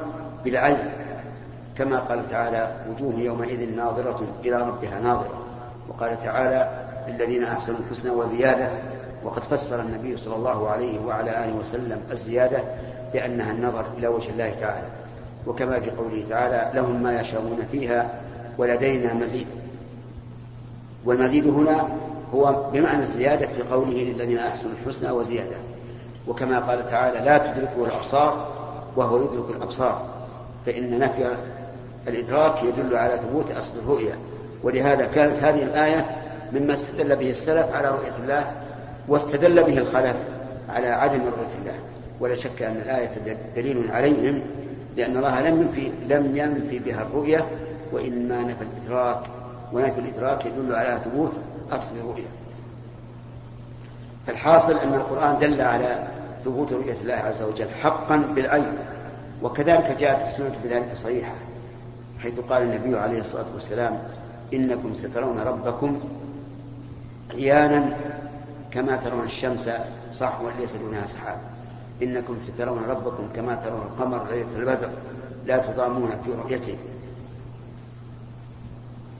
بالعين. 0.45 0.90
كما 1.78 1.99
قال 1.99 2.31
تعالى 2.31 2.73
وجوه 2.90 3.14
يومئذ 3.21 3.76
ناظرة 3.76 4.21
إلى 4.45 4.57
ربها 4.57 5.00
ناظرة. 5.00 5.45
وقال 5.88 6.23
تعالى 6.25 6.71
للذين 7.09 7.45
أحسنوا 7.45 7.78
الحسنى 7.78 8.11
وزيادة 8.11 8.69
وقد 9.25 9.43
فسر 9.43 9.81
النبي 9.81 10.16
صلى 10.16 10.37
الله 10.37 10.69
عليه 10.69 11.00
وعلى 11.07 11.45
آله 11.45 11.57
وسلم 11.61 12.00
الزيادة 12.12 12.59
بأنها 13.12 13.52
النظر 13.52 13.85
إلى 13.99 14.09
وجه 14.09 14.31
الله 14.31 14.54
تعالى. 14.61 14.87
وكما 15.47 15.81
في 15.81 15.90
قوله 15.90 16.25
تعالى 16.28 16.71
لهم 16.75 17.02
ما 17.02 17.21
يشاءون 17.21 17.59
فيها 17.73 18.21
ولدينا 18.59 19.14
مزيد. 19.14 19.47
والمزيد 21.04 21.47
هنا 21.47 21.88
هو 22.35 22.71
بمعنى 22.73 23.02
الزيادة 23.02 23.47
في 23.47 23.62
قوله 23.62 23.95
للذين 23.95 24.38
أحسنوا 24.38 24.73
الحسنى 24.83 25.11
وزيادة. 25.11 25.57
وكما 26.28 26.61
قال 26.61 26.90
تعالى 26.90 27.19
لا 27.25 27.38
تدركه 27.38 27.85
الأبصار 27.85 28.49
وهو 28.97 29.16
يدرك 29.16 29.50
الأبصار. 29.50 30.07
فإن 30.66 30.99
نفي 30.99 31.37
الإدراك 32.09 32.62
يدل 32.62 32.97
على 32.97 33.16
ثبوت 33.16 33.50
أصل 33.50 33.78
الرؤية 33.78 34.14
ولهذا 34.62 35.07
كانت 35.07 35.37
هذه 35.37 35.62
الآية 35.62 36.07
مما 36.52 36.75
استدل 36.75 37.16
به 37.16 37.31
السلف 37.31 37.75
على 37.75 37.88
رؤية 37.88 38.12
الله 38.23 38.52
واستدل 39.09 39.63
به 39.63 39.79
الخلف 39.79 40.17
على 40.69 40.87
عدم 40.87 41.21
رؤية 41.21 41.55
الله. 41.61 41.79
ولا 42.21 42.35
شك 42.35 42.63
أن 42.63 42.77
الآية 42.77 43.11
دليل 43.57 43.91
عليهم 43.91 44.43
لأن 44.97 45.17
الله 45.17 45.41
لم 45.41 45.61
ينفي 45.63 45.91
لم 46.15 46.37
ينفي 46.37 46.79
بها 46.79 47.03
الرؤية 47.03 47.47
وإنما 47.93 48.43
نفى 48.43 48.65
الإدراك 48.65 49.21
ونفي 49.73 50.01
الإدراك 50.01 50.47
يدل 50.47 50.75
على 50.75 50.99
ثبوت 51.05 51.33
أصل 51.73 51.97
الرؤية. 51.97 52.29
فالحاصل 54.27 54.79
أن 54.79 54.95
القرآن 54.95 55.39
دل 55.39 55.61
على 55.61 56.07
ثبوت 56.45 56.73
رؤية 56.73 56.97
الله 57.03 57.15
عز 57.15 57.43
وجل 57.43 57.69
حقا 57.83 58.17
بالعين. 58.17 58.79
وكذلك 59.43 59.97
جاءت 60.01 60.23
السنة 60.23 60.55
بذلك 60.65 60.95
صحيحة 60.95 61.33
حيث 62.19 62.41
قال 62.41 62.63
النبي 62.63 62.99
عليه 62.99 63.21
الصلاة 63.21 63.45
والسلام 63.55 63.99
إنكم 64.55 64.95
سترون 64.95 65.39
ربكم 65.39 66.01
عيانا 67.35 67.97
كما 68.75 68.97
ترون 68.97 69.25
الشمس 69.25 69.69
صحوا 70.12 70.50
ليس 70.61 70.73
دونها 70.75 71.07
سحاب. 71.07 71.38
إنكم 72.02 72.37
سترون 72.47 72.85
ربكم 72.88 73.28
كما 73.37 73.54
ترون 73.54 73.83
القمر 73.83 74.26
ليلة 74.31 74.57
البدر. 74.57 74.90
لا 75.47 75.59
تضامون 75.59 76.11
في 76.25 76.33
رؤيته. 76.33 76.76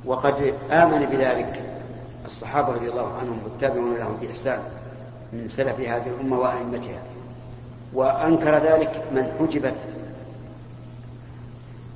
وقد 0.04 0.54
آمن 0.70 1.06
بذلك 1.12 1.62
الصحابة 2.26 2.73
رضي 2.73 2.88
الله 2.88 3.12
عنهم 3.20 3.38
والتابعون 3.44 3.96
لهم 3.96 4.16
بإحسان 4.23 4.58
من 5.32 5.49
سلف 5.49 5.80
هذه 5.80 6.06
الأمة 6.06 6.38
وأئمتها. 6.38 7.02
وأنكر 7.94 8.58
ذلك 8.58 9.02
من 9.12 9.32
حجبت 9.38 9.76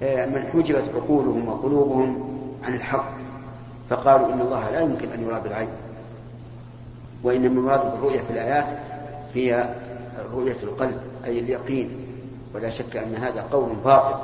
آه، 0.02 0.26
من 0.26 0.50
حجبت 0.52 0.84
عقولهم 0.94 1.48
وقلوبهم 1.48 2.40
عن 2.64 2.74
الحق. 2.74 3.10
فقالوا 3.90 4.32
إن 4.32 4.40
الله 4.40 4.70
لا 4.70 4.80
يمكن 4.80 5.12
أن 5.12 5.22
يراد 5.22 5.46
العين. 5.46 5.68
وإن 7.22 7.44
المراد 7.44 7.92
بالرؤية 7.92 8.20
في 8.20 8.30
الآيات 8.30 8.66
هي 9.34 9.74
رؤية 10.32 10.56
القلب 10.62 11.00
أي 11.24 11.38
اليقين. 11.38 11.90
ولا 12.54 12.70
شك 12.70 12.96
أن 12.96 13.14
هذا 13.14 13.44
قول 13.52 13.68
باطل 13.84 14.16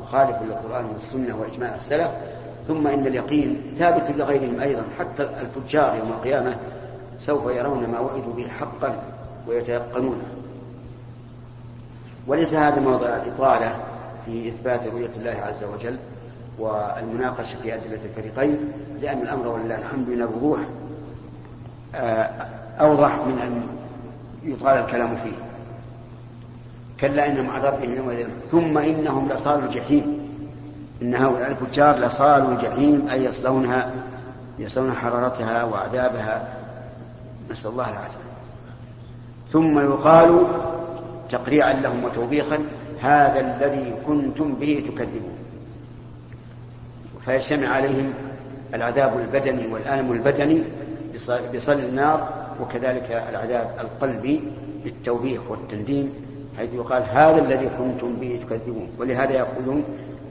مخالف 0.00 0.36
للقرآن 0.42 0.84
والسنة 0.84 1.36
وإجماع 1.40 1.74
السلف. 1.74 2.10
ثم 2.68 2.86
إن 2.86 3.06
اليقين 3.06 3.62
ثابت 3.78 4.10
لغيرهم 4.10 4.60
أيضا 4.60 4.82
حتى 4.98 5.22
الفجار 5.22 5.96
يوم 5.96 6.08
القيامة 6.08 6.56
سوف 7.18 7.50
يرون 7.50 7.86
ما 7.86 8.00
وعدوا 8.00 8.32
به 8.36 8.48
حقا 8.48 9.02
ويتيقنونه. 9.48 10.22
وليس 12.26 12.54
هذا 12.54 12.80
موضع 12.80 13.16
الإطالة 13.16 13.76
في 14.26 14.48
إثبات 14.48 14.86
رؤية 14.86 15.10
الله 15.16 15.36
عز 15.46 15.64
وجل 15.64 15.98
والمناقشة 16.58 17.56
في 17.62 17.74
أدلة 17.74 17.98
الفريقين 18.04 18.58
لأن 19.02 19.22
الأمر 19.22 19.48
ولله 19.48 19.78
الحمد 19.78 20.08
من 20.08 20.22
الوضوح. 20.22 20.58
أوضح 22.80 23.14
من 23.14 23.38
أن 23.42 23.62
يطال 24.44 24.78
الكلام 24.78 25.16
فيه. 25.16 25.36
كلا 27.00 27.26
إنهم 27.26 27.50
عذاب 27.50 27.74
ربهم 27.74 27.96
يومئذ 27.96 28.26
ثم 28.50 28.78
إنهم 28.78 29.28
لصالوا 29.28 29.64
الجحيم. 29.64 30.28
إن 31.02 31.14
هؤلاء 31.14 31.50
الفجار 31.50 31.96
لصالوا 31.96 32.52
الجحيم 32.52 33.08
أي 33.10 33.24
يصلونها 33.24 33.92
يصلون 34.58 34.92
حرارتها 34.92 35.64
وعذابها. 35.64 36.48
نسأل 37.50 37.70
الله 37.70 37.90
العافية. 37.90 38.28
ثم 39.52 39.78
يقال 39.78 40.46
تقريعا 41.30 41.72
لهم 41.72 42.04
وتوبيخا 42.04 42.58
هذا 43.00 43.40
الذي 43.40 43.94
كنتم 44.06 44.54
به 44.54 44.84
تكذبون. 44.88 45.38
فيجتمع 47.24 47.68
عليهم 47.68 48.12
العذاب 48.74 49.18
البدني 49.18 49.66
والألم 49.66 50.12
البدني 50.12 50.62
بصل 51.54 51.72
النار 51.72 52.28
وكذلك 52.60 53.24
العذاب 53.30 53.70
القلبي 53.80 54.42
بالتوبيخ 54.84 55.40
والتنديم 55.50 56.12
حيث 56.58 56.74
يقال 56.74 57.02
هذا 57.02 57.38
الذي 57.42 57.68
كنتم 57.78 58.16
به 58.20 58.40
تكذبون. 58.42 58.88
ولهذا 58.98 59.32
يقولون 59.32 59.84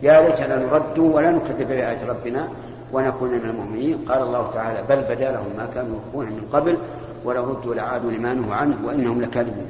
يا 0.03 0.21
ليتنا 0.21 0.55
نرد 0.55 0.99
ولا 0.99 1.31
نكذب 1.31 1.67
بآيات 1.67 2.03
ربنا 2.03 2.47
ونكون 2.93 3.29
من 3.29 3.49
المؤمنين. 3.49 3.97
قال 4.09 4.21
الله 4.21 4.51
تعالى 4.51 4.83
بل 4.89 5.01
بدا 5.01 5.31
لهم 5.31 5.51
ما 5.57 5.69
كانوا 5.73 5.97
يخفون 5.97 6.25
من 6.25 6.47
قبل 6.53 6.77
ولو 7.25 7.43
ردوا 7.43 7.75
لعادوا 7.75 8.11
لما 8.11 8.33
نهوا 8.33 8.55
عنه 8.55 8.77
وإنهم 8.85 9.21
لكاذبون. 9.21 9.69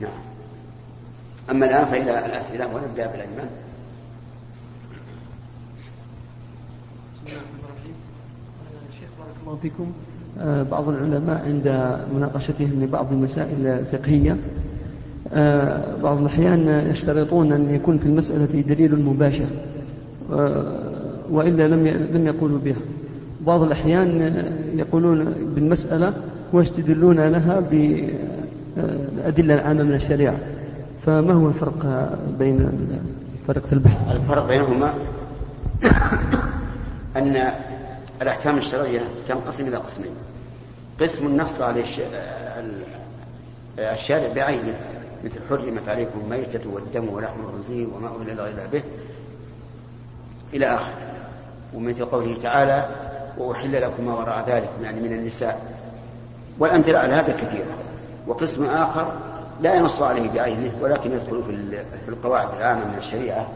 نعم. 0.00 0.20
أما 1.50 1.66
الآن 1.66 1.84
فالى 1.84 2.26
الأسئلة 2.26 2.66
ونبدأ 2.66 3.06
بالإيمان. 3.06 3.50
الله 9.46 9.56
فيكم. 9.62 9.92
آه، 10.40 10.62
بعض 10.62 10.88
العلماء 10.88 11.42
عند 11.46 11.96
مناقشتهم 12.16 12.82
لبعض 12.82 13.12
المسائل 13.12 13.66
الفقهية 13.66 14.36
آه، 15.32 15.82
بعض 16.02 16.20
الأحيان 16.20 16.86
يشترطون 16.90 17.52
أن 17.52 17.74
يكون 17.74 17.98
في 17.98 18.06
المسألة 18.06 18.62
دليل 18.68 19.04
مباشر 19.04 19.46
آه، 20.32 20.64
وإلا 21.30 21.68
لم 21.68 21.86
لم 21.88 22.26
يقولوا 22.26 22.58
بها. 22.64 22.76
بعض 23.46 23.62
الأحيان 23.62 24.44
يقولون 24.74 25.34
بالمسألة 25.54 26.12
ويستدلون 26.52 27.20
لها 27.20 27.60
بالأدلة 27.60 29.54
العامة 29.54 29.82
من 29.82 29.94
الشريعة. 29.94 30.38
فما 31.06 31.32
هو 31.32 31.48
الفرق 31.48 32.10
بين 32.38 32.68
طريقة 33.48 33.72
البحث؟ 33.72 34.16
الفرق 34.16 34.48
بينهما 34.48 34.94
أن 37.16 37.52
الأحكام 38.22 38.58
الشرعية 38.58 39.00
تنقسم 39.28 39.68
إلى 39.68 39.76
قسمين. 39.76 40.14
قسم 41.00 41.36
نص 41.36 41.60
عليه 41.60 41.84
الشارع 43.78 44.32
بعينه 44.32 44.74
مثل 45.24 45.40
حرمت 45.48 45.88
عليكم 45.88 46.20
الميتة 46.24 46.70
والدم 46.70 47.08
ولحم 47.08 47.40
الخنزير 47.40 47.88
وما 47.94 48.08
أهل 48.08 48.40
غير 48.40 48.54
به. 48.72 48.82
إلى 50.54 50.66
آخره 50.66 50.94
ومثل 51.74 52.04
قوله 52.04 52.36
تعالى 52.42 52.88
وأحل 53.38 53.82
لكم 53.82 54.06
ما 54.06 54.14
وراء 54.14 54.44
ذلك 54.48 54.70
يعني 54.82 55.00
من 55.00 55.12
النساء. 55.12 55.62
والأمثلة 56.58 56.98
على 56.98 57.12
هذا 57.12 57.32
كثيرة. 57.32 57.74
وقسم 58.26 58.64
آخر 58.64 59.12
لا 59.60 59.74
ينص 59.74 60.02
عليه 60.02 60.30
بعينه 60.30 60.72
ولكن 60.80 61.12
يدخل 61.12 61.42
في 62.04 62.08
القواعد 62.08 62.48
العامة 62.58 62.84
من 62.84 62.98
الشريعة 62.98 63.46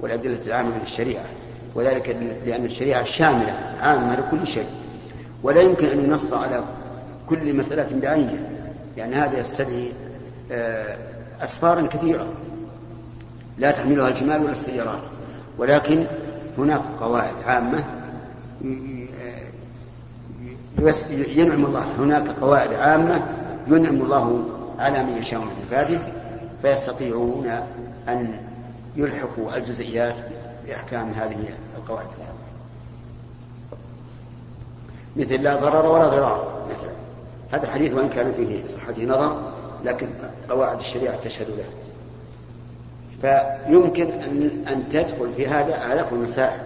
والأدلة 0.00 0.40
العامة 0.46 0.68
من 0.68 0.80
الشريعة. 0.82 1.24
وذلك 1.76 2.16
لأن 2.46 2.64
الشريعة 2.64 3.04
شاملة 3.04 3.52
عامة 3.80 4.16
لكل 4.16 4.46
شيء. 4.46 4.66
ولا 5.42 5.60
يمكن 5.60 5.86
أن 5.86 6.04
ينص 6.04 6.32
على 6.32 6.64
كل 7.28 7.54
مسألة 7.54 8.00
بعينها 8.02 8.38
يعني 8.96 9.14
هذا 9.14 9.38
يستدعي 9.38 9.92
آه، 10.52 10.96
أسفارا 11.40 11.86
كثيرة. 11.86 12.26
لا 13.58 13.70
تحملها 13.70 14.08
الجمال 14.08 14.42
ولا 14.42 14.52
السيارات. 14.52 15.02
ولكن 15.58 16.04
هناك 16.58 16.80
قواعد 17.00 17.34
عامة 17.46 17.84
ينعم 21.10 21.64
الله. 21.64 21.86
هناك 21.98 22.28
قواعد 22.40 22.74
عامة 22.74 23.22
ينعم 23.68 24.02
الله 24.02 24.44
على 24.78 25.02
من 25.02 25.16
يشاء 25.16 25.40
من 25.40 25.50
عباده 25.70 25.98
فيستطيعون 26.62 27.46
أن 28.08 28.40
يلحقوا 28.96 29.56
الجزئيات 29.56 30.14
بأحكام 30.66 31.10
هذه 31.10 31.36
القواعد. 31.76 32.06
مثل 35.16 35.42
لا 35.42 35.56
ضرر 35.56 35.86
ولا 35.92 36.08
ضرار 36.08 36.66
مثلا. 36.70 36.92
هذا 37.52 37.64
الحديث 37.64 37.94
وإن 37.94 38.08
كان 38.08 38.32
فيه 38.32 38.66
صحته 38.68 39.04
نظر 39.04 39.40
لكن 39.84 40.06
قواعد 40.50 40.78
الشريعة 40.78 41.16
تشهد 41.24 41.46
له. 41.48 41.64
فيمكن 43.22 44.10
أن 44.68 44.84
تدخل 44.92 45.32
في 45.36 45.48
هذا 45.48 45.92
آلاف 45.92 46.12
المسائل 46.12 46.60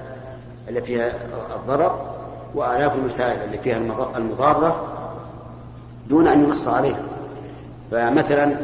اللي 0.69 0.83
فيها 0.83 1.13
الضرر 1.57 2.15
وآلاف 2.55 2.95
المسائل 2.95 3.45
اللي 3.45 3.59
فيها 3.59 3.77
المضارة 4.17 4.97
دون 6.09 6.27
أن 6.27 6.45
ينص 6.45 6.69
عليها. 6.69 7.03
فمثلا 7.91 8.57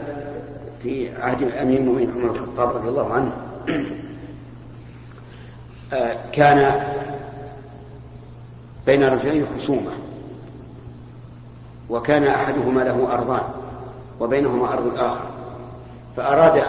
في 0.82 1.16
عهد 1.20 1.42
أمير 1.42 1.78
المؤمنين 1.78 2.10
عمر 2.10 2.30
الخطاب 2.30 2.76
رضي 2.76 2.88
الله 2.88 3.12
عنه 3.12 3.32
كان 6.32 6.80
بين 8.86 9.04
رجلين 9.04 9.46
خصومة 9.56 9.90
وكان 11.90 12.26
أحدهما 12.26 12.80
له 12.80 13.08
أرضان 13.12 13.42
وبينهما 14.20 14.72
أرض 14.72 14.86
الآخر. 14.86 15.26
فأراد 16.16 16.62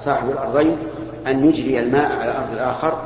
صاحب 0.00 0.30
الأرضين 0.30 0.76
أن 1.26 1.44
يجري 1.44 1.80
الماء 1.80 2.12
على 2.12 2.38
أرض 2.38 2.52
الآخر 2.52 3.02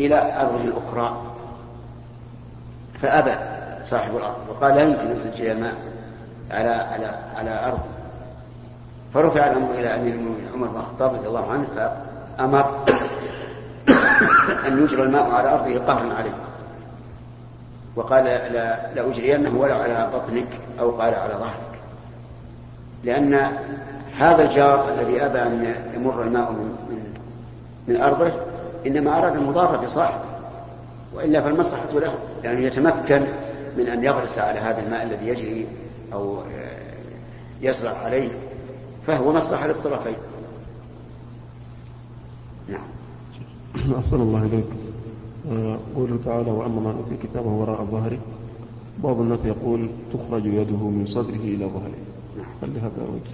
إلى 0.00 0.40
أرض 0.40 0.60
الأخرى 0.64 1.22
فأبى 3.02 3.34
صاحب 3.84 4.16
الأرض 4.16 4.36
وقال 4.50 4.74
لا 4.74 4.80
يمكن 4.82 5.00
أن 5.00 5.32
تجري 5.32 5.52
الماء 5.52 5.74
على 6.50 6.70
على 6.70 7.18
على 7.36 7.66
أرض. 7.66 7.80
فرفع 9.14 9.46
الأمر 9.46 9.70
إلى 9.70 9.94
أمير 9.94 10.14
المؤمنين 10.14 10.48
عمر 10.54 10.66
بن 10.66 10.76
الخطاب 10.76 11.14
رضي 11.14 11.26
الله 11.26 11.50
عنه 11.52 11.66
فأمر 11.76 12.84
أن 14.66 14.82
يجرى 14.84 15.02
الماء 15.02 15.30
على 15.30 15.54
أرضه 15.54 15.78
قهرا 15.78 16.14
عليه. 16.14 16.34
وقال 17.96 18.24
لا 18.24 18.92
لأجرينه 18.94 19.60
ولو 19.60 19.74
على 19.74 20.10
بطنك 20.14 20.48
أو 20.80 20.90
قال 20.90 21.14
على 21.14 21.34
ظهرك. 21.34 21.72
لأن 23.04 23.52
هذا 24.18 24.42
الجار 24.42 24.94
الذي 24.94 25.24
أبى 25.24 25.38
أن 25.38 25.74
يمر 25.94 26.22
الماء 26.22 26.52
من, 26.52 26.76
من, 27.88 28.00
أرضه 28.00 28.32
إنما 28.86 29.18
أراد 29.18 29.36
المضارة 29.36 29.76
بصاحبه 29.76 30.24
وإلا 31.14 31.40
فالمصلحة 31.40 31.92
له 31.92 32.00
لأنه 32.00 32.14
يعني 32.44 32.66
يتمكن 32.66 33.26
من 33.76 33.88
أن 33.88 34.04
يغرس 34.04 34.38
على 34.38 34.60
هذا 34.60 34.82
الماء 34.82 35.02
الذي 35.02 35.28
يجري 35.28 35.66
أو 36.12 36.42
يزرع 37.60 37.98
عليه 38.04 38.28
فهو 39.06 39.32
مصلحة 39.32 39.66
للطرفين. 39.66 40.16
نعم. 42.68 43.01
أحسن 43.98 44.20
الله 44.20 44.42
إليك. 44.42 44.64
آه، 45.52 45.78
قوله 45.96 46.18
تعالى 46.24 46.50
وأما 46.50 46.80
من 46.80 46.96
أوتي 47.04 47.26
كتابه 47.26 47.48
وراء 47.48 47.84
ظهره 47.84 48.18
بعض 49.04 49.20
الناس 49.20 49.40
يقول 49.44 49.88
تخرج 50.12 50.46
يده 50.46 50.76
من 50.76 51.06
صدره 51.06 51.44
إلى 51.44 51.64
ظهره. 51.64 52.02
نعم. 52.36 52.46
هل 52.62 52.74
لهذا 52.74 53.08
وجه؟ 53.08 53.32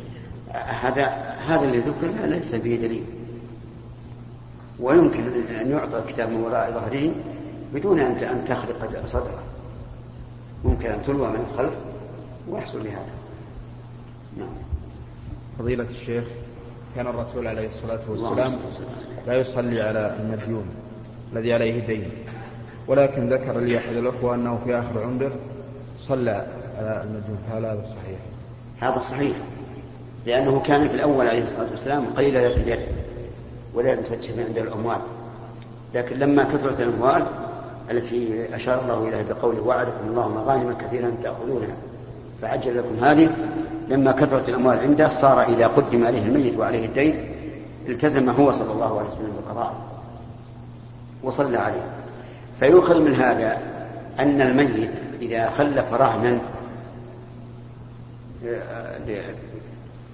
هذا 0.61 1.07
هذا 1.46 1.64
اللي 1.64 1.79
ذكر 1.79 2.27
ليس 2.27 2.55
به 2.55 2.77
دليل. 2.77 3.05
ويمكن 4.81 5.22
أن 5.61 5.70
يعطى 5.70 5.98
الكتاب 5.98 6.31
من 6.31 6.40
وراء 6.40 6.72
ظهره 6.72 7.12
بدون 7.74 8.01
أن 8.01 8.44
تخرق 8.48 9.07
صدره. 9.07 9.42
ممكن 10.64 10.90
أن 10.90 11.03
تلوى 11.07 11.29
من 11.29 11.46
الخلف 11.51 11.74
ويحصل 12.51 12.79
بهذا 12.79 13.12
نعم. 14.38 14.48
فضيلة 15.59 15.87
الشيخ 15.90 16.24
كان 16.96 17.07
الرسول 17.07 17.46
عليه 17.46 17.66
الصلاة 17.66 18.01
والسلام 18.09 18.53
لا 19.27 19.35
يصلي 19.35 19.83
على 19.83 20.16
المديون 20.20 20.64
الذي 21.33 21.53
عليه 21.53 21.87
دين 21.87 22.11
ولكن 22.88 23.29
ذكر 23.29 23.59
لي 23.61 23.79
أحد 23.79 23.96
الأخوة 23.96 24.35
أنه 24.35 24.61
في 24.64 24.79
آخر 24.79 25.03
عمره 25.03 25.33
صلى 26.01 26.46
على 26.79 27.03
المديون 27.05 27.38
فهل 27.51 27.66
هذا 27.66 27.85
صحيح؟ 27.87 28.18
هذا 28.81 29.01
صحيح. 29.01 29.37
لأنه 30.27 30.61
كان 30.61 30.88
في 30.88 30.94
الأول 30.94 31.29
عليه 31.29 31.44
الصلاة 31.44 31.70
والسلام 31.70 32.05
قليل 32.16 32.37
اليد 32.37 32.81
ولا 33.74 33.92
يمسك 33.92 34.31
عند 34.38 34.59
الأموال. 34.59 35.01
لكن 35.94 36.18
لما 36.18 36.44
كثرت 36.44 36.81
الأموال 36.81 37.27
التي 37.90 38.46
أشار 38.57 38.83
الله 38.83 39.09
إليها 39.09 39.22
بقوله 39.22 39.61
وعدكم 39.61 40.09
الله 40.09 40.29
مغانم 40.29 40.72
كثيرا 40.72 41.12
تأخذونها. 41.22 41.77
فعجل 42.42 42.79
لكم 42.79 43.05
هذه. 43.05 43.31
لما 43.88 44.12
كثرت 44.12 44.48
الأموال 44.48 44.79
عنده 44.79 45.09
صار 45.09 45.42
إذا 45.42 45.66
قدم 45.66 46.07
عليه 46.07 46.22
الميت 46.22 46.59
وعليه 46.59 46.87
الدين 46.87 47.24
التزم 47.88 48.31
هو 48.31 48.53
صلى 48.53 48.72
الله 48.72 48.98
عليه 48.98 49.09
وسلم 49.09 49.33
بالقضاء 49.37 49.74
وصلى 51.22 51.59
عليه. 51.59 51.83
فيؤخذ 52.61 53.03
من 53.03 53.14
هذا 53.14 53.59
أن 54.18 54.40
الميت 54.40 54.90
إذا 55.22 55.51
خلف 55.51 55.92
رهنا 55.92 56.38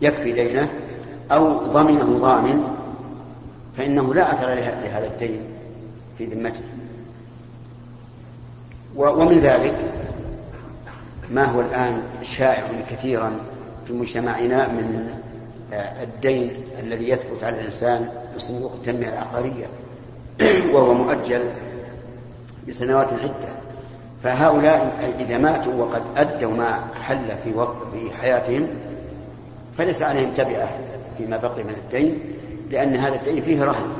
يكفي 0.02 0.32
دينه 0.32 0.68
أو 1.32 1.58
ضمنه 1.58 2.18
ضامن 2.18 2.64
فإنه 3.76 4.14
لا 4.14 4.32
أثر 4.32 4.46
لهذا 4.54 5.06
الدين 5.06 5.40
في 6.18 6.24
ذمته. 6.24 6.64
ومن 8.96 9.38
ذلك 9.38 10.03
ما 11.30 11.44
هو 11.44 11.60
الآن 11.60 12.02
شائع 12.22 12.64
كثيرا 12.90 13.32
في 13.86 13.92
مجتمعنا 13.92 14.68
من 14.68 15.14
آه، 15.72 16.02
الدين 16.02 16.52
الذي 16.80 17.08
يثبت 17.08 17.44
على 17.44 17.60
الإنسان 17.60 18.08
بصندوق 18.36 18.72
التنمية 18.72 19.08
العقارية 19.08 19.66
وهو 20.72 20.94
مؤجل 20.94 21.50
بسنوات 22.68 23.12
عدة 23.12 23.54
فهؤلاء 24.22 25.14
إذا 25.20 25.38
ماتوا 25.38 25.72
وقد 25.74 26.02
أدوا 26.16 26.52
ما 26.52 26.80
حل 27.02 27.36
في 27.44 27.54
وقت 27.54 27.76
في 27.92 28.16
حياتهم 28.20 28.68
فليس 29.78 30.02
عليهم 30.02 30.30
تبعة 30.36 30.68
فيما 31.18 31.36
بقي 31.36 31.64
من 31.64 31.74
الدين 31.84 32.18
لأن 32.70 32.96
هذا 32.96 33.14
الدين 33.14 33.42
فيه 33.42 33.64
رهن. 33.64 33.92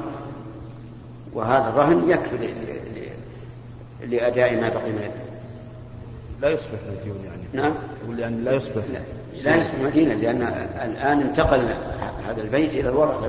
وهذا 1.35 1.69
الرهن 1.69 2.11
يكفي 2.11 2.55
لأداء 4.07 4.57
ما 4.57 4.69
بقي 4.69 4.91
من 4.91 4.99
الدين. 4.99 5.24
لا 6.45 6.51
يصبح 6.51 6.79
مديون 7.01 7.17
يعني. 7.25 7.43
نعم. 7.53 7.75
يقول 8.05 8.19
يعني 8.19 8.37
لا 8.37 8.53
يصبح. 8.53 8.85
لا, 8.93 8.99
لا 9.45 9.57
يصبح 9.57 9.75
مدينا 9.85 10.13
لأن 10.13 10.43
الآن 10.85 11.21
انتقل 11.21 11.69
هذا 12.29 12.43
البيت 12.43 12.71
إلى 12.71 12.89
الورثة 12.89 13.29